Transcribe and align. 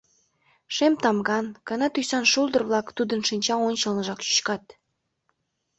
Шем 0.75 0.93
тамган, 1.03 1.45
кына 1.67 1.87
тӱсан 1.93 2.25
шулдыр-влак 2.31 2.87
тудын 2.97 3.21
шинча 3.27 3.55
ончылныжак 3.67 4.19
чӱчкат. 4.25 4.63